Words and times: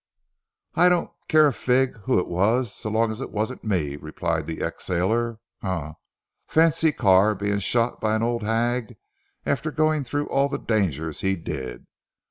"I 0.73 0.89
don't 0.89 1.11
care 1.27 1.45
a 1.45 1.53
fig 1.53 1.95
who 2.05 2.17
it 2.17 2.27
was 2.27 2.73
so 2.73 2.89
long 2.89 3.11
as 3.11 3.21
it 3.21 3.29
wasn't 3.29 3.63
me," 3.63 3.97
replied 3.97 4.47
the 4.47 4.63
ex 4.63 4.85
sailor. 4.85 5.37
"Huh! 5.61 5.93
fancy 6.47 6.91
Carr 6.91 7.35
being 7.35 7.59
shot 7.59 8.01
by 8.01 8.15
an 8.15 8.23
old 8.23 8.41
hag 8.41 8.97
after 9.45 9.69
going 9.69 10.03
through 10.03 10.27
all 10.29 10.49
the 10.49 10.57
dangers 10.57 11.21
he 11.21 11.35
did. 11.35 11.85